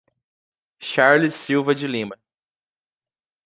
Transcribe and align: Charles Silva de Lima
Charles 0.79 1.31
Silva 1.35 1.75
de 1.75 1.85
Lima 1.85 2.17